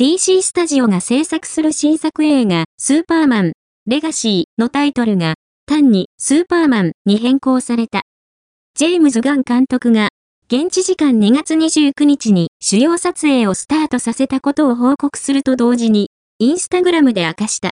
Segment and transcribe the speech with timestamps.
[0.00, 3.52] DC スタジオが制作する新作映画、スーパーマン、
[3.86, 5.34] レガシーのタイトルが、
[5.66, 8.00] 単にスーパーマンに変更された。
[8.74, 10.08] ジェームズ・ガン監督が、
[10.46, 16.08] 現地時間2月29日に主要撮影をスタートさせたことを報告すると同時に、
[16.38, 17.68] インスタグラムで明かした。